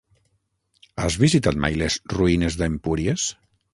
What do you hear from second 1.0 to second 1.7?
Has visitat